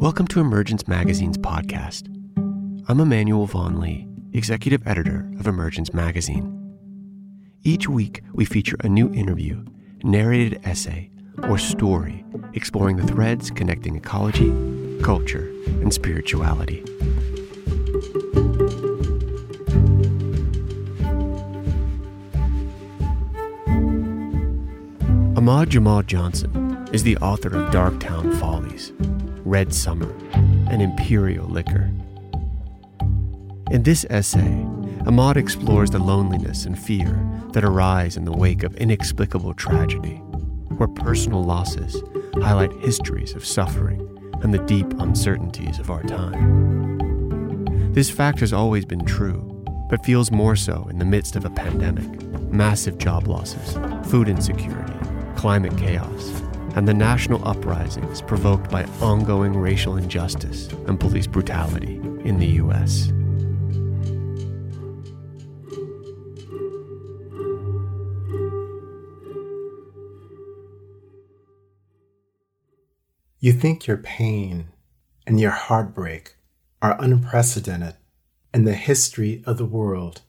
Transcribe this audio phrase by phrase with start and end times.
[0.00, 2.08] Welcome to Emergence Magazine's podcast.
[2.88, 6.56] I'm Emmanuel Vaughan Lee, executive editor of Emergence Magazine.
[7.64, 9.62] Each week, we feature a new interview,
[10.02, 11.10] narrated essay,
[11.42, 12.24] or story
[12.54, 14.50] exploring the threads connecting ecology,
[15.02, 16.82] culture, and spirituality.
[25.36, 28.92] Amaud Jamaul Johnson is the author of Darktown Follies,
[29.50, 30.14] Red Summer,
[30.70, 31.90] an Imperial Liquor.
[33.72, 34.64] In this essay,
[35.06, 37.20] Amaud explores the loneliness and fear
[37.52, 40.18] that arise in the wake of inexplicable tragedy,
[40.76, 42.00] where personal losses
[42.34, 44.00] highlight histories of suffering
[44.44, 47.92] and the deep uncertainties of our time.
[47.92, 51.50] This fact has always been true, but feels more so in the midst of a
[51.50, 52.22] pandemic,
[52.52, 53.76] massive job losses,
[54.08, 54.94] food insecurity,
[55.34, 56.40] climate chaos,
[56.76, 63.12] and the national uprisings provoked by ongoing racial injustice and police brutality in the U.S.
[73.42, 74.68] You think your pain
[75.26, 76.36] and your heartbreak
[76.82, 77.94] are unprecedented
[78.52, 80.20] in the history of the world,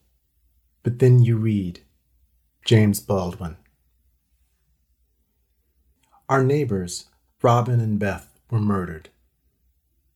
[0.81, 1.81] but then you read
[2.63, 3.57] James Baldwin.
[6.31, 7.07] Our neighbors,
[7.41, 9.09] Robin and Beth, were murdered.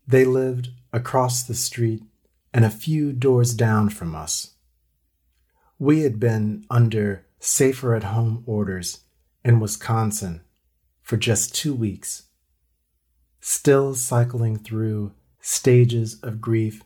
[0.07, 2.03] They lived across the street
[2.53, 4.51] and a few doors down from us.
[5.77, 9.01] We had been under safer at home orders
[9.43, 10.39] in Wisconsin
[11.01, 12.27] for just two weeks
[13.41, 16.81] still cycling through stages of grief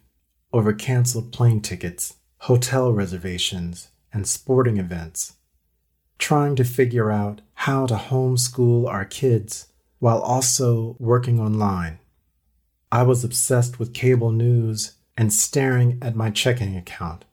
[0.52, 5.36] over canceled plane tickets, hotel reservations, and sporting events,
[6.20, 9.68] trying to figure out how to homeschool our kids
[9.98, 11.98] while also working online.
[12.92, 17.26] I was obsessed with cable news and staring at my checking account.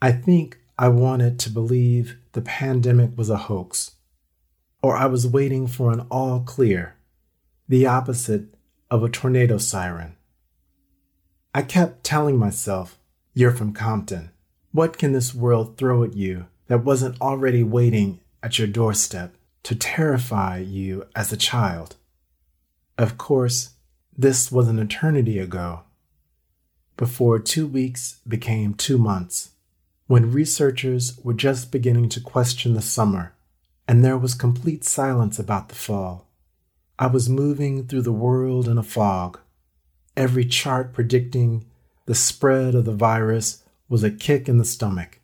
[0.00, 3.92] I think I wanted to believe the pandemic was a hoax,
[4.82, 6.94] or I was waiting for an all clear
[7.68, 8.54] the opposite
[8.90, 10.16] of a tornado siren.
[11.54, 12.98] I kept telling myself,
[13.34, 14.30] You're from Compton.
[14.72, 19.74] What can this world throw at you that wasn't already waiting at your doorstep to
[19.74, 21.96] terrify you as a child?
[22.98, 23.70] Of course,
[24.16, 25.82] this was an eternity ago,
[26.96, 29.50] before two weeks became two months,
[30.06, 33.34] when researchers were just beginning to question the summer,
[33.86, 36.26] and there was complete silence about the fall.
[36.98, 39.38] I was moving through the world in a fog.
[40.16, 41.66] Every chart predicting
[42.06, 45.20] the spread of the virus was a kick in the stomach.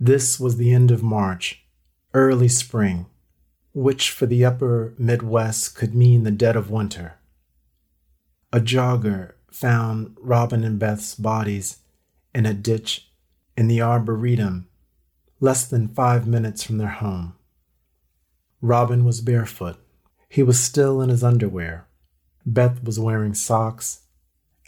[0.00, 1.64] This was the end of March,
[2.14, 3.06] early spring,
[3.72, 7.18] which for the upper Midwest could mean the dead of winter.
[8.52, 11.78] A jogger found Robin and Beth's bodies
[12.32, 13.10] in a ditch
[13.56, 14.68] in the Arboretum,
[15.40, 17.34] less than five minutes from their home.
[18.60, 19.78] Robin was barefoot.
[20.28, 21.88] He was still in his underwear.
[22.46, 24.02] Beth was wearing socks,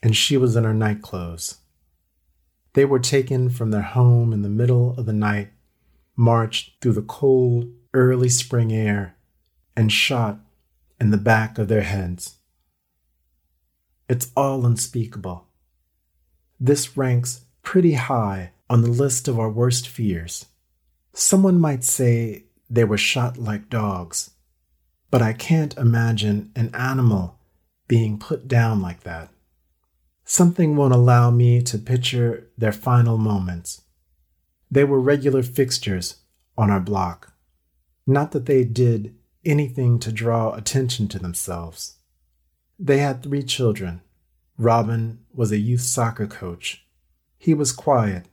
[0.03, 1.59] and she was in her nightclothes.
[2.75, 5.51] They were taken from their home in the middle of the night,
[6.17, 9.17] marched through the cold, early spring air,
[9.77, 10.39] and shot
[11.01, 12.37] in the back of their heads.
[14.09, 15.47] It's all unspeakable.
[16.59, 20.47] This ranks pretty high on the list of our worst fears.
[21.13, 24.31] Someone might say they were shot like dogs
[25.11, 27.39] but I can't imagine an animal
[27.89, 29.31] being put down like that.
[30.33, 33.83] Something won't allow me to picture their final moments.
[34.71, 36.21] They were regular fixtures
[36.57, 37.33] on our block.
[38.07, 41.97] Not that they did anything to draw attention to themselves.
[42.79, 44.03] They had three children.
[44.57, 46.87] Robin was a youth soccer coach.
[47.37, 48.27] He was quiet,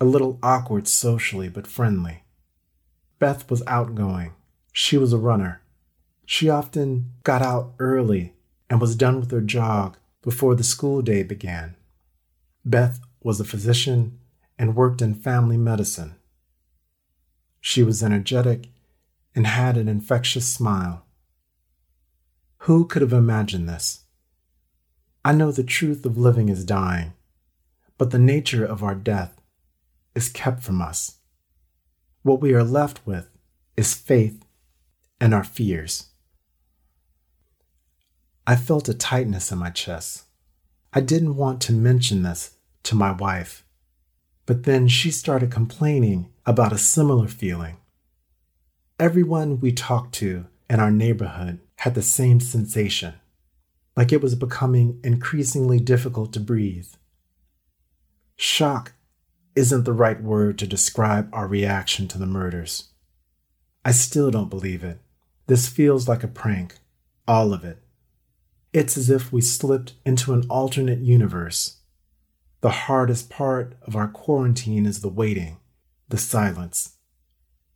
[0.00, 2.22] a little awkward socially, but friendly.
[3.18, 4.32] Beth was outgoing.
[4.72, 5.60] She was a runner.
[6.24, 8.36] She often got out early
[8.70, 11.76] and was done with her jog before the school day began.
[12.64, 14.18] Beth was a physician
[14.58, 16.14] and worked in family medicine.
[17.60, 18.68] She was energetic
[19.34, 21.04] and had an infectious smile.
[22.64, 24.04] Who could have imagined this?
[25.24, 27.14] I know the truth of living is dying,
[27.96, 29.40] but the nature of our death
[30.14, 31.18] is kept from us.
[32.22, 33.28] What we are left with
[33.76, 34.44] is faith
[35.20, 36.09] and our fears.
[38.50, 40.24] I felt a tightness in my chest.
[40.92, 43.64] I didn't want to mention this to my wife,
[44.44, 47.76] but then she started complaining about a similar feeling.
[48.98, 53.14] Everyone we talked to in our neighborhood had the same sensation,
[53.96, 56.88] like it was becoming increasingly difficult to breathe.
[58.34, 58.94] Shock
[59.54, 62.88] isn't the right word to describe our reaction to the murders.
[63.84, 64.98] I still don't believe it.
[65.46, 66.78] This feels like a prank,
[67.28, 67.80] all of it.
[68.72, 71.78] It's as if we slipped into an alternate universe.
[72.60, 75.56] The hardest part of our quarantine is the waiting,
[76.08, 76.96] the silence.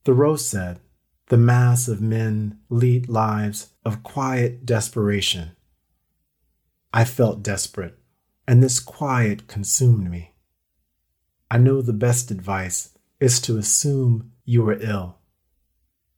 [0.05, 0.79] Thoreau said,
[1.29, 5.53] The mass of men lead lives of quiet desperation.
[6.93, 7.99] I felt desperate,
[8.47, 10.35] and this quiet consumed me.
[11.51, 15.19] I know the best advice is to assume you are ill,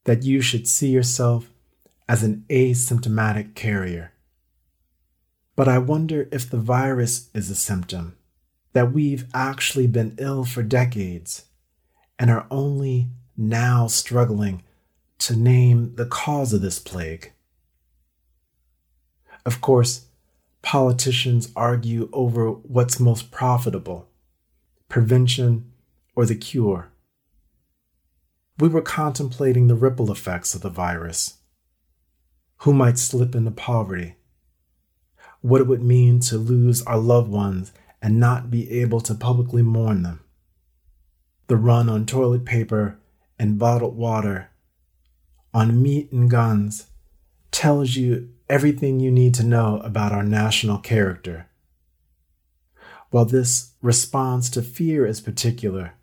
[0.05, 1.50] that you should see yourself
[2.08, 4.12] as an asymptomatic carrier.
[5.56, 8.16] But I wonder if the virus is a symptom,
[8.74, 11.46] that we've actually been ill for decades
[12.18, 14.62] and are only now struggling
[15.18, 17.32] to name the cause of this plague.
[19.46, 20.06] Of course,
[20.60, 24.08] politicians argue over what's most profitable
[24.88, 25.72] prevention
[26.14, 26.90] or the cure.
[28.58, 31.38] We were contemplating the ripple effects of the virus.
[32.58, 34.15] Who might slip into poverty?
[35.46, 37.70] What it would mean to lose our loved ones
[38.02, 40.25] and not be able to publicly mourn them.
[41.46, 42.98] The run on toilet paper
[43.38, 44.50] and bottled water,
[45.54, 46.88] on meat and guns,
[47.52, 51.46] tells you everything you need to know about our national character.
[53.10, 55.94] While this response to fear is particular,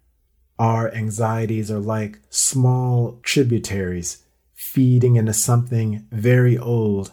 [0.58, 4.24] our anxieties are like small tributaries
[4.54, 7.12] feeding into something very old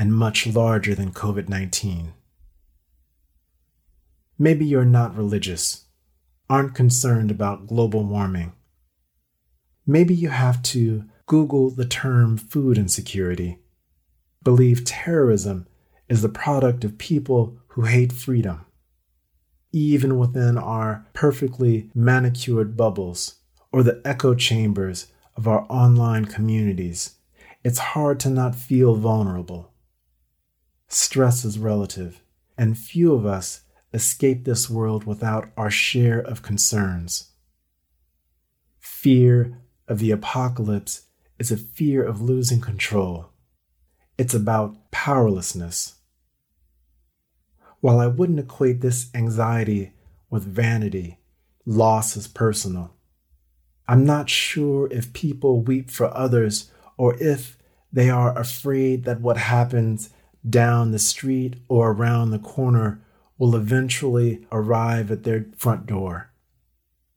[0.00, 2.14] and much larger than COVID 19.
[4.38, 5.84] Maybe you're not religious,
[6.48, 8.54] aren't concerned about global warming.
[9.86, 13.58] Maybe you have to Google the term food insecurity,
[14.42, 15.68] believe terrorism
[16.08, 18.64] is the product of people who hate freedom
[19.72, 23.36] even within our perfectly manicured bubbles
[23.72, 27.16] or the echo chambers of our online communities,
[27.62, 29.69] it's hard to not feel vulnerable.
[30.90, 32.20] Stress is relative,
[32.58, 33.62] and few of us
[33.94, 37.30] escape this world without our share of concerns.
[38.78, 41.06] Fear of the apocalypse
[41.38, 43.30] is a fear of losing control.
[44.18, 45.94] It's about powerlessness
[47.80, 49.92] while I wouldn't equate this anxiety
[50.28, 51.18] with vanity,
[51.64, 52.94] loss is personal.
[53.88, 57.56] I'm not sure if people weep for others or if
[57.92, 60.10] they are afraid that what happens
[60.48, 63.02] down the street or around the corner
[63.38, 66.30] will eventually arrive at their front door.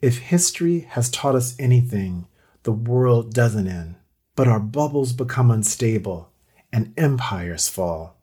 [0.00, 2.28] If history has taught us anything
[2.62, 3.96] the world doesn't end,
[4.34, 6.32] but our bubbles become unstable
[6.72, 8.16] and empires fall.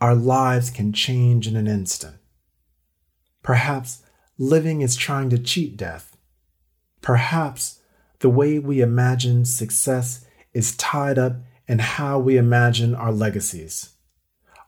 [0.00, 2.18] Our lives can change in an instant.
[3.42, 4.02] Perhaps
[4.38, 6.16] living is trying to cheat death.
[7.00, 7.80] Perhaps
[8.20, 11.36] the way we imagine success is tied up
[11.68, 13.90] in how we imagine our legacies.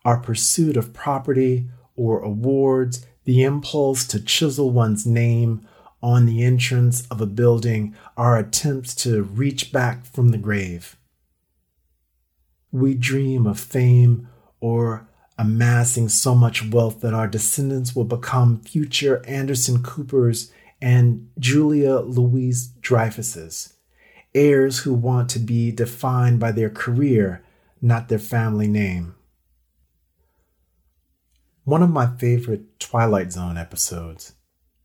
[0.05, 5.67] Our pursuit of property or awards, the impulse to chisel one's name
[6.03, 10.97] on the entrance of a building are attempts to reach back from the grave.
[12.71, 14.29] We dream of fame
[14.61, 22.01] or amassing so much wealth that our descendants will become future Anderson Coopers and Julia
[22.01, 23.75] Louise Dreyfus's,
[24.35, 27.45] heirs who want to be defined by their career,
[27.81, 29.15] not their family name.
[31.65, 34.35] One of my favorite Twilight Zone episodes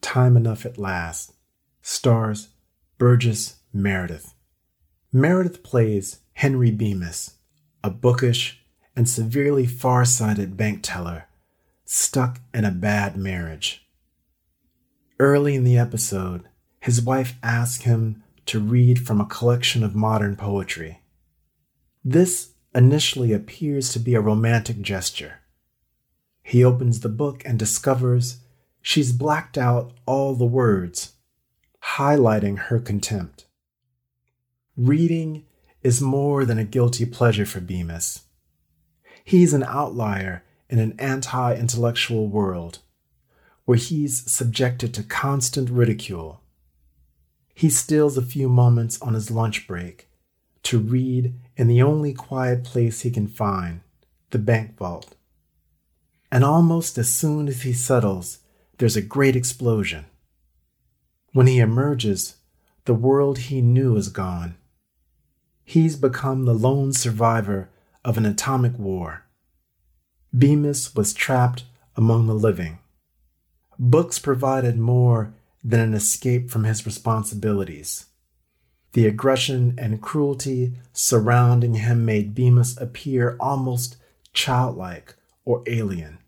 [0.01, 1.33] Time Enough at Last
[1.81, 2.49] stars
[2.97, 4.33] Burgess Meredith.
[5.11, 7.35] Meredith plays Henry Bemis,
[7.83, 8.63] a bookish
[8.95, 11.27] and severely far-sighted bank teller
[11.85, 13.82] stuck in a bad marriage.
[15.19, 20.35] Early in the episode, his wife asks him to read from a collection of modern
[20.35, 21.01] poetry.
[22.03, 25.39] This initially appears to be a romantic gesture.
[26.41, 28.39] He opens the book and discovers
[28.81, 31.13] she's blacked out all the words,
[31.95, 33.45] highlighting her contempt.
[34.75, 35.45] Reading
[35.83, 38.23] is more than a guilty pleasure for Bemis.
[39.23, 42.79] He's an outlier in an anti intellectual world
[43.65, 46.41] where he's subjected to constant ridicule.
[47.53, 50.09] He steals a few moments on his lunch break
[50.63, 53.81] to read in the only quiet place he can find,
[54.31, 55.15] the bank vault.
[56.31, 58.39] And almost as soon as he settles,
[58.79, 60.05] there's a great explosion.
[61.31, 62.37] When he emerges,
[62.85, 64.55] the world he knew is gone.
[65.63, 67.69] He's become the lone survivor
[68.03, 69.25] of an atomic war.
[70.33, 71.63] Bemis was trapped
[71.95, 72.79] among the living.
[73.79, 78.07] Books provided more than an escape from his responsibilities.
[78.93, 83.97] The aggression and cruelty surrounding him made Bemis appear almost
[84.33, 85.15] childlike
[85.45, 86.19] or alien.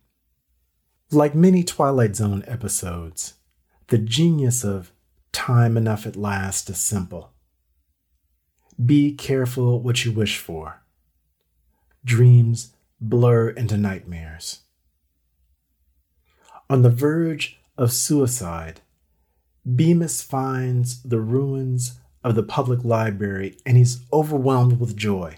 [1.12, 3.36] Like many Twilight Zone episodes,
[3.88, 4.92] the genius of
[5.32, 7.32] Time Enough at Last is simple.
[8.84, 10.82] Be careful what you wish for.
[12.04, 14.62] Dreams blur into nightmares.
[16.70, 18.82] On the verge of suicide,
[19.66, 25.38] Bemis finds the ruins of the public library and he's overwhelmed with joy.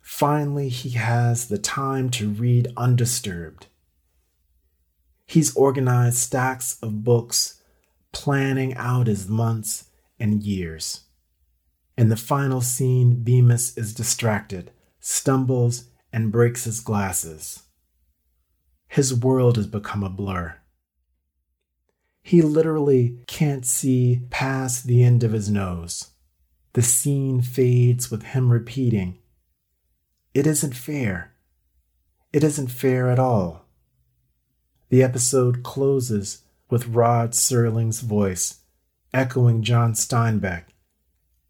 [0.00, 3.66] Finally, he has the time to read undisturbed.
[5.26, 7.62] He's organized stacks of books,
[8.10, 11.02] planning out his months and years.
[11.96, 17.64] In the final scene, Bemis is distracted, stumbles, and breaks his glasses.
[18.88, 20.56] His world has become a blur.
[22.22, 26.10] He literally can't see past the end of his nose.
[26.72, 29.18] The scene fades with him repeating,
[30.34, 31.32] It isn't fair.
[32.32, 33.64] It isn't fair at all.
[34.90, 38.60] The episode closes with Rod Serling's voice
[39.12, 40.64] echoing John Steinbeck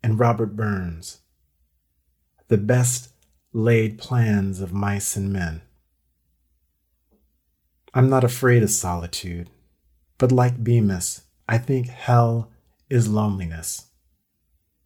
[0.03, 1.19] and Robert Burns.
[2.49, 3.11] The best
[3.53, 5.63] laid plans of mice and men.
[7.95, 9.51] I'm not afraid of solitude.
[10.19, 12.51] But like Bemis, I think hell
[12.91, 13.87] is loneliness.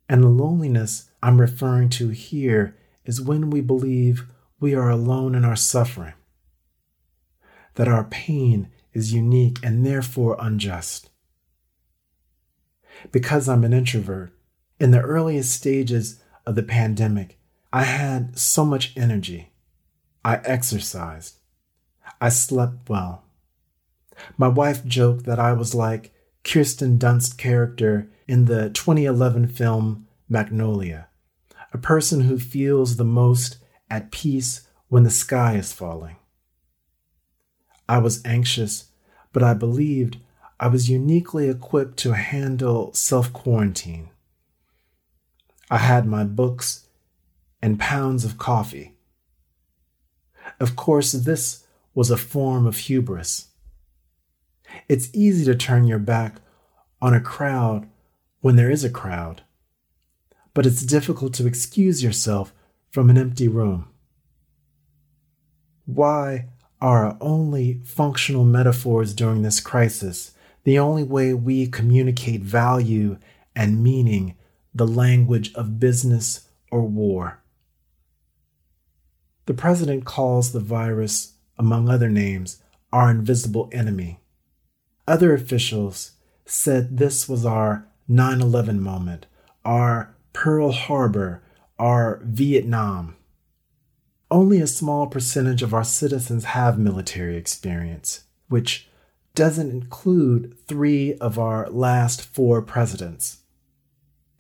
[0.09, 4.25] And the loneliness I'm referring to here is when we believe
[4.61, 6.15] we are alone in our suffering,
[7.75, 11.09] that our pain is unique and therefore unjust.
[13.11, 14.33] Because I'm an introvert,
[14.79, 17.39] in the earliest stages of the pandemic,
[17.73, 19.53] I had so much energy.
[20.25, 21.39] I exercised.
[22.21, 23.25] I slept well.
[24.37, 26.13] My wife joked that I was like
[26.45, 31.09] Kirsten Dunst's character in the 2011 film Melancholia,
[31.73, 33.59] a person who feels the most
[33.91, 36.17] at peace when the sky is falling.
[37.89, 38.87] I was anxious,
[39.33, 40.19] but I believed
[40.59, 44.11] I was uniquely equipped to handle self quarantine.
[45.71, 46.87] I had my books
[47.61, 48.95] and pounds of coffee.
[50.61, 51.62] Of course, this
[51.95, 53.49] was a form of hubris.
[54.89, 56.41] It's easy to turn your back
[57.01, 57.89] on a crowd
[58.41, 59.43] when there is a crowd,
[60.55, 62.53] but it's difficult to excuse yourself
[62.91, 63.89] from an empty room.
[65.87, 66.49] Why
[66.81, 70.33] are our only functional metaphors during this crisis
[70.65, 73.19] the only way we communicate value
[73.55, 74.37] and meaning
[74.75, 77.41] the language of business or war?
[79.47, 81.32] The president calls the virus,
[81.63, 82.61] among other names,
[82.93, 84.19] our invisible enemy.
[85.07, 86.13] Other officials
[86.45, 89.27] said this was our 9 11 moment,
[89.65, 91.41] our Pearl Harbor,
[91.79, 93.17] our Vietnam.
[94.29, 98.89] Only a small percentage of our citizens have military experience, which
[99.37, 103.39] doesn't include three of our last four presidents.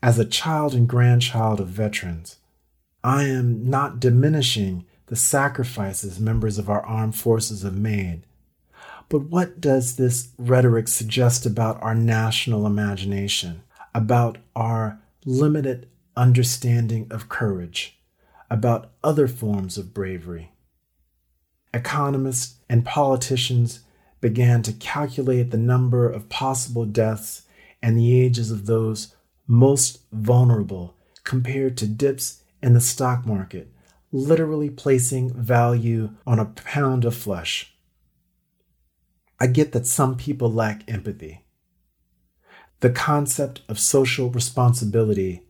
[0.02, 2.38] As a child and grandchild of veterans,
[3.05, 8.23] I am not diminishing the sacrifices members of our armed forces have made
[9.12, 13.62] but what does this rhetoric suggest about our national imagination,
[13.95, 17.99] about our limited understanding of courage,
[18.50, 20.52] about other forms of bravery?
[21.75, 23.81] Economists and politicians
[24.23, 27.42] began to calculate the number of possible deaths
[27.83, 29.14] and the ages of those
[29.47, 33.72] most vulnerable compared to dips in the stock market,
[34.12, 37.75] literally placing value on a pound of flesh.
[39.40, 41.45] I get that some people lack empathy.
[42.81, 45.42] The concept of social responsibility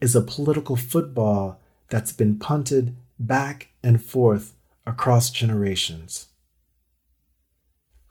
[0.00, 4.54] is a political football that's been punted back and forth
[4.86, 6.28] across generations.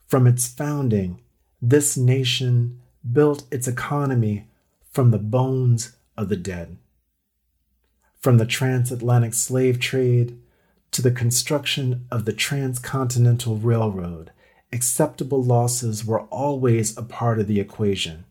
[0.08, 1.22] From its founding,
[1.62, 4.48] this nation built its economy
[4.91, 6.77] from the bones of the dead.
[8.21, 10.39] From the transatlantic slave trade
[10.91, 14.31] to the construction of the transcontinental railroad,
[14.71, 18.25] acceptable losses were always a part of the equation.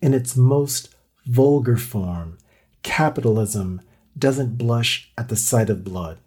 [0.00, 0.94] In its most
[1.26, 2.38] vulgar form,
[2.84, 3.80] capitalism
[4.16, 6.18] doesn't blush at the sight of blood.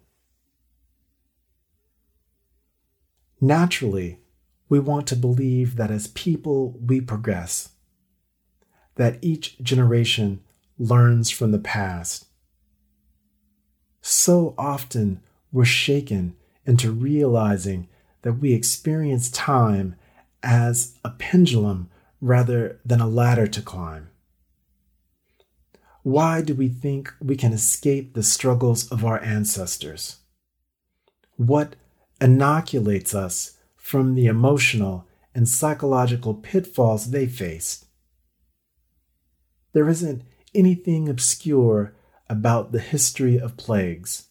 [3.40, 4.20] Naturally,
[4.68, 7.70] we want to believe that as people we progress,
[8.96, 10.40] that each generation
[10.82, 12.26] learns from the past.
[14.00, 15.20] So often
[15.52, 16.34] we're shaken
[16.66, 17.88] into realizing
[18.22, 19.94] that we experience time
[20.42, 21.88] as a pendulum
[22.20, 24.08] rather than a ladder to climb.
[26.02, 30.18] Why do we think we can escape the struggles of our ancestors?
[31.36, 31.76] What
[32.20, 37.86] inoculates us from the emotional and psychological pitfalls they faced?
[39.72, 40.22] There isn't
[40.54, 41.94] anything obscure
[42.28, 44.28] about the history of plagues.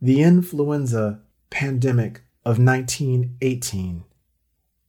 [0.00, 4.04] The influenza pandemic of 1918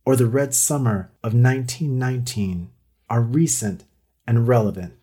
[0.06, 2.70] or the Red Summer of 1919
[3.10, 3.84] are recent
[4.28, 4.94] and relevant.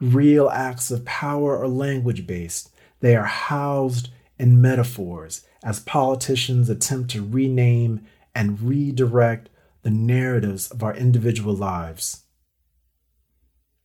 [0.00, 7.10] Real acts of power are language based, they are housed in metaphors as politicians attempt
[7.10, 9.48] to rename and redirect
[9.82, 12.22] the narratives of our individual lives.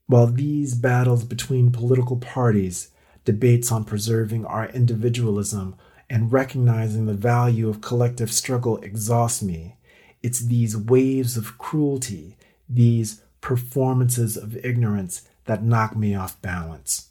[0.07, 2.91] While these battles between political parties,
[3.23, 5.75] debates on preserving our individualism,
[6.09, 9.77] and recognizing the value of collective struggle exhaust me,
[10.21, 12.37] it's these waves of cruelty,
[12.69, 17.09] these performances of ignorance that knock me off balance.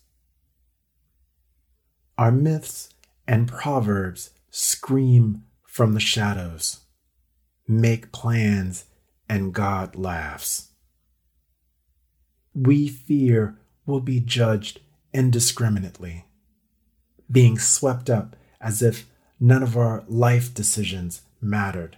[2.17, 2.91] Our myths
[3.27, 6.81] and proverbs scream from the shadows,
[7.67, 8.85] make plans,
[9.29, 10.71] and God laughs.
[12.55, 14.81] We fear will be judged
[15.13, 16.25] indiscriminately,
[17.31, 19.07] being swept up as if
[19.41, 21.97] none of our life decisions mattered.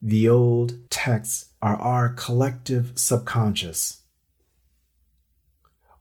[0.00, 4.02] The old texts are our collective subconscious.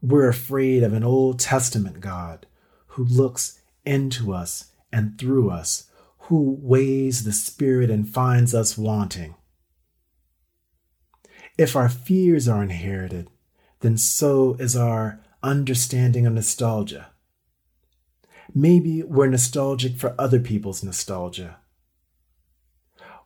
[0.01, 2.45] We're afraid of an Old Testament God
[2.87, 5.89] who looks into us and through us,
[6.19, 9.33] who weighs the spirit and finds us wanting.
[11.57, 13.29] If our fears are inherited,
[13.79, 17.07] then so is our understanding of nostalgia.
[18.53, 21.57] Maybe we're nostalgic for other people's nostalgia.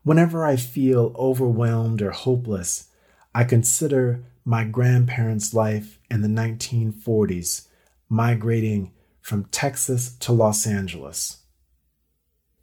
[0.03, 2.87] Whenever I feel overwhelmed or hopeless,
[3.35, 7.67] I consider my grandparents' life in the 1940s,
[8.09, 8.91] migrating
[9.21, 11.43] from Texas to Los Angeles.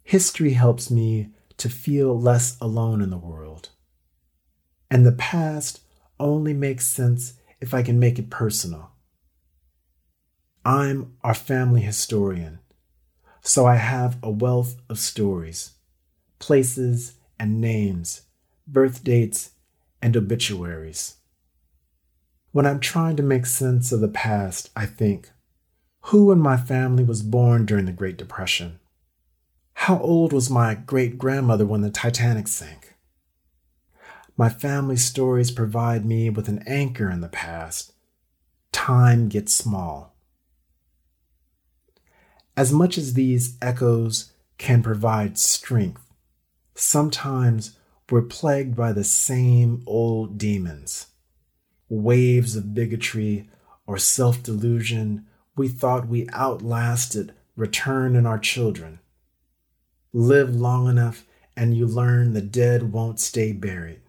[0.03, 3.69] History helps me to feel less alone in the world.
[4.91, 5.81] And the past
[6.19, 8.91] only makes sense if I can make it personal.
[10.65, 12.59] I'm our family historian,
[13.41, 15.71] so I have a wealth of stories,
[16.37, 18.21] places, and names,
[18.67, 19.51] birth dates,
[20.01, 21.15] and obituaries.
[22.51, 25.29] When I'm trying to make sense of the past, I think,
[26.01, 28.79] who in my family was born during the Great Depression?
[29.73, 32.88] How old was my great grandmother when the Titanic sank?
[34.39, 37.91] My family stories provide me with an anchor in the past.
[38.71, 40.15] Time gets small.
[42.55, 46.09] As much as these echoes can provide strength,
[46.73, 47.77] sometimes
[48.09, 51.07] we're plagued by the same old demons.
[51.89, 53.49] Waves of bigotry
[53.85, 55.25] or self delusion
[55.57, 58.99] we thought we outlasted return in our children.
[60.13, 61.25] Live long enough
[61.57, 63.99] and you learn the dead won't stay buried.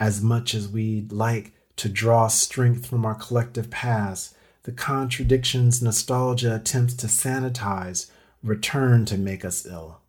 [0.00, 4.34] As much as we'd like to draw strength from our collective past,
[4.64, 8.10] the contradictions nostalgia attempts to sanitize
[8.42, 10.00] return to make us ill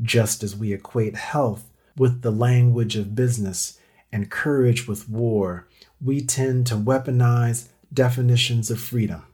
[0.00, 3.78] just as we equate health with the language of business
[4.12, 5.66] and courage with war,
[6.02, 9.24] we tend to weaponize definitions of freedom.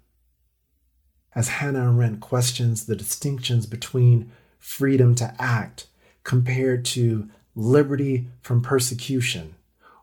[1.34, 5.86] As Hannah Arendt questions the distinctions between freedom to act
[6.24, 7.28] compared to
[7.60, 9.54] liberty from persecution,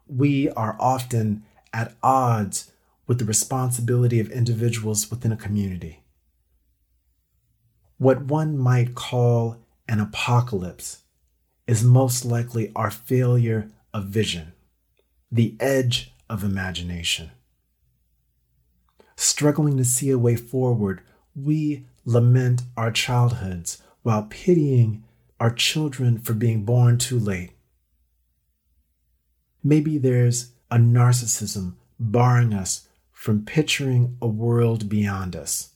[0.07, 1.43] we are often
[1.73, 2.71] at odds
[3.07, 6.03] with the responsibility of individuals within a community.
[7.97, 11.03] What one might call an apocalypse
[11.65, 14.53] is most likely our failure of vision,
[15.31, 17.31] the edge of imagination.
[19.15, 21.01] Struggling to see a way forward,
[21.35, 25.03] we lament our childhoods while pitying
[25.39, 27.51] our children for being born too late.
[29.63, 35.73] Maybe there's a narcissism barring us from picturing a world beyond us.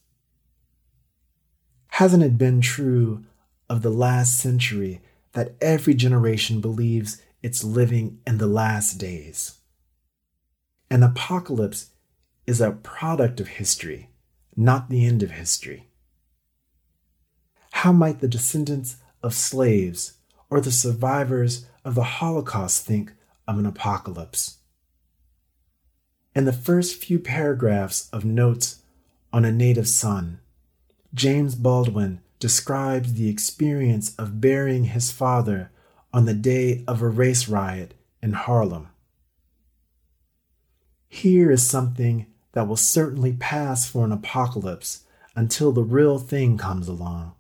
[1.88, 3.26] Hasn't it been true
[3.70, 5.02] of the last century
[5.34, 9.60] that every generation believes it's living in the last days?
[10.90, 11.92] An apocalypse
[12.46, 14.10] is a product of history,
[14.56, 15.90] not the end of history.
[17.72, 20.14] How might the descendants of slaves
[20.50, 23.14] or the survivors of the Holocaust think
[23.48, 24.58] of an apocalypse?
[26.34, 28.82] In the first few paragraphs of Notes
[29.34, 30.40] on a Native Son,
[31.14, 35.72] James Baldwin describes the experience of burying his father
[36.14, 38.88] on the day of a race riot in Harlem.
[41.08, 45.04] Here is something that will certainly pass for an apocalypse
[45.36, 47.36] until the real thing comes along.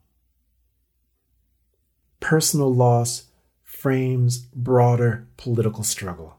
[2.31, 3.25] Personal loss
[3.61, 6.37] frames broader political struggle.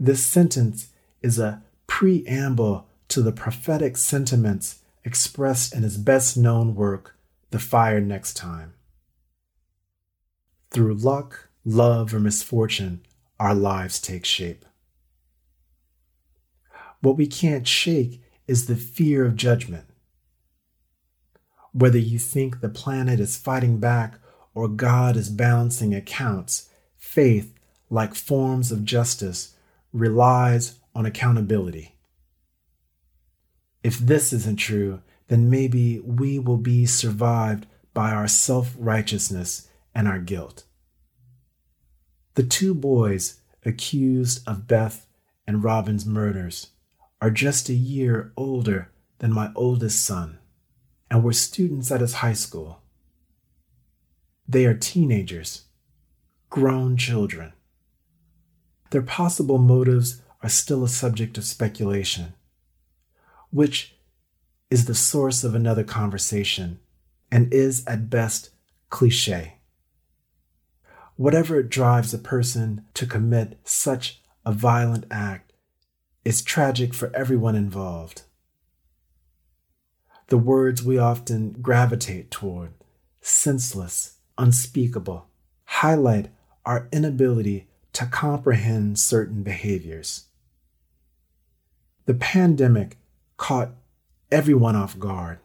[0.00, 0.88] This sentence
[1.20, 7.16] is a preamble to the prophetic sentiments expressed in his best known work,
[7.50, 8.72] The Fire Next Time.
[10.70, 13.02] Through luck, love, or misfortune,
[13.38, 14.64] our lives take shape.
[17.02, 19.84] What we can't shake is the fear of judgment.
[21.72, 24.18] Whether you think the planet is fighting back
[24.58, 27.54] or God is balancing accounts, faith,
[27.90, 29.54] like forms of justice,
[29.92, 31.94] relies on accountability.
[33.84, 40.08] If this isn't true, then maybe we will be survived by our self righteousness and
[40.08, 40.64] our guilt.
[42.34, 45.06] The two boys accused of Beth
[45.46, 46.70] and Robin's murders
[47.22, 48.90] are just a year older
[49.20, 50.40] than my oldest son
[51.08, 52.82] and were students at his high school.
[54.48, 55.64] They are teenagers,
[56.48, 57.52] grown children.
[58.90, 62.32] Their possible motives are still a subject of speculation,
[63.50, 63.96] which
[64.70, 66.78] is the source of another conversation
[67.30, 68.48] and is at best
[68.88, 69.58] cliche.
[71.16, 75.52] Whatever drives a person to commit such a violent act
[76.24, 78.22] is tragic for everyone involved.
[80.28, 82.70] The words we often gravitate toward,
[83.20, 85.26] senseless, unspeakable,
[85.64, 86.30] highlight
[86.64, 90.26] our inability to comprehend certain behaviors.
[92.06, 92.96] The pandemic
[93.36, 93.72] caught
[94.30, 95.40] everyone off guard.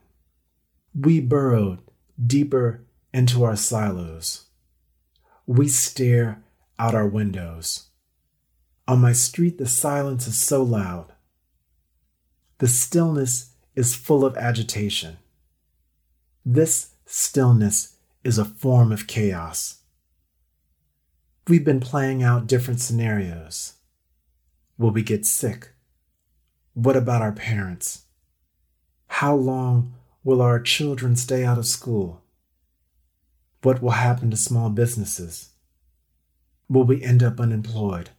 [0.98, 1.80] We burrowed
[2.26, 4.46] deeper into our silos.
[5.46, 6.44] We stare
[6.80, 7.88] out our windows.
[8.88, 11.14] On my street, the silence is so loud.
[12.60, 15.18] The stillness is full of agitation.
[16.46, 17.93] This stillness
[18.24, 19.82] is a form of chaos.
[21.48, 23.74] We've been playing out different scenarios.
[24.78, 25.72] Will we get sick?
[26.74, 28.06] What about our parents?
[29.08, 32.24] How long will our children stay out of school?
[33.62, 35.50] What will happen to small businesses?
[36.70, 38.10] Will we end up unemployed?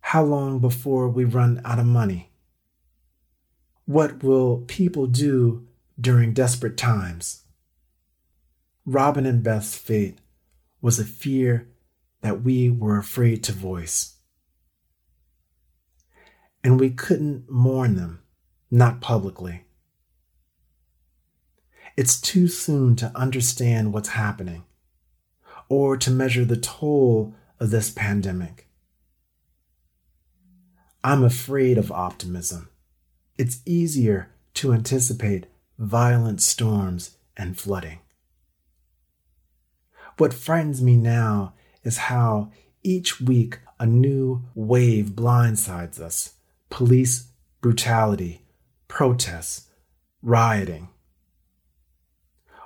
[0.00, 2.32] How long before we run out of money?
[3.86, 5.66] What will people do
[6.00, 7.39] during desperate times?
[8.90, 10.18] Robin and Beth's fate
[10.80, 11.68] was a fear
[12.22, 14.16] that we were afraid to voice.
[16.64, 18.24] And we couldn't mourn them,
[18.68, 19.62] not publicly.
[21.96, 24.64] It's too soon to understand what's happening
[25.68, 28.66] or to measure the toll of this pandemic.
[31.04, 32.70] I'm afraid of optimism.
[33.38, 35.46] It's easier to anticipate
[35.78, 38.00] violent storms and flooding.
[40.20, 42.52] What frightens me now is how
[42.82, 46.34] each week a new wave blindsides us
[46.68, 47.28] police
[47.62, 48.42] brutality,
[48.86, 49.70] protests,
[50.20, 50.90] rioting.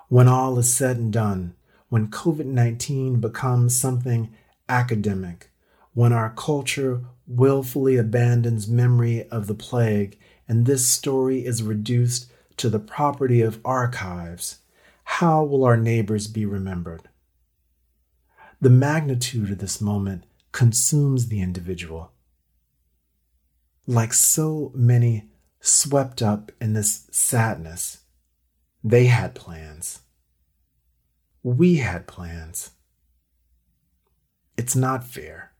[0.08, 1.54] When all is said and done,
[1.90, 4.34] when COVID 19 becomes something
[4.68, 5.48] academic,
[5.92, 12.68] when our culture willfully abandons memory of the plague and this story is reduced to
[12.68, 14.58] the property of archives,
[15.04, 17.08] how will our neighbors be remembered?
[18.64, 22.12] The magnitude of this moment consumes the individual.
[23.86, 25.28] Like so many
[25.60, 28.04] swept up in this sadness,
[28.82, 30.00] they had plans.
[31.42, 32.70] We had plans.
[34.56, 35.52] It's not fair.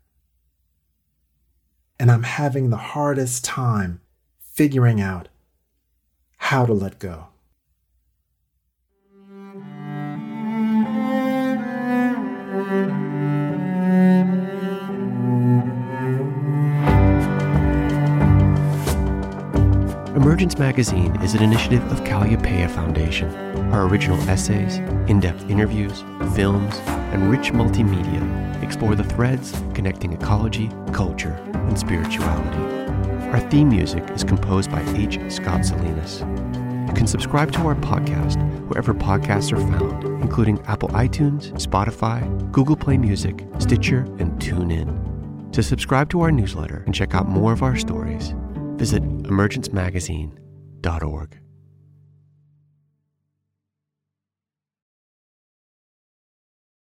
[2.01, 4.01] And I'm having the hardest time
[4.41, 5.29] figuring out
[6.39, 7.27] how to let go.
[20.45, 23.35] Emergence Magazine is an initiative of Kalliopeia Foundation.
[23.73, 24.77] Our original essays,
[25.09, 26.05] in depth interviews,
[26.37, 26.77] films,
[27.15, 32.93] and rich multimedia explore the threads connecting ecology, culture, and spirituality.
[33.29, 35.19] Our theme music is composed by H.
[35.33, 36.21] Scott Salinas.
[36.21, 38.37] You can subscribe to our podcast
[38.69, 45.53] wherever podcasts are found, including Apple iTunes, Spotify, Google Play Music, Stitcher, and TuneIn.
[45.53, 48.35] To subscribe to our newsletter and check out more of our stories,
[48.85, 51.44] visit emergencemagazine.org.